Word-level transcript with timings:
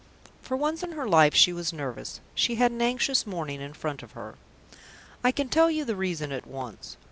For 0.41 0.57
once 0.57 0.81
in 0.81 0.93
her 0.93 1.07
life 1.07 1.35
she 1.35 1.53
was 1.53 1.71
nervous; 1.71 2.21
she 2.33 2.55
had 2.55 2.71
an 2.71 2.81
anxious 2.81 3.27
morning 3.27 3.61
in 3.61 3.73
front 3.73 4.01
of 4.01 4.13
her. 4.13 4.33
I 5.23 5.31
can 5.31 5.47
tell 5.47 5.69
you 5.69 5.85
the 5.85 5.95
reason 5.95 6.31
at 6.31 6.47
once. 6.47 6.97